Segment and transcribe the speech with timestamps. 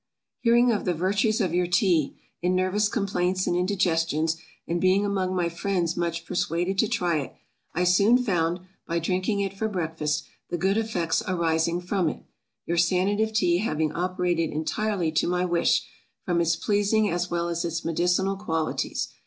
[0.39, 4.35] HEARING of the virtues of your Tea, in nervous complaints and indigestions,
[4.67, 7.35] and being among my friends much persuaded to try it,
[7.75, 12.23] I soon found, by drinking it for breakfast, the good effects arising from it;
[12.65, 15.83] your Sanative Tea having operated entirely to my wish,
[16.25, 19.09] from its pleasing as well as its medicinal qualities.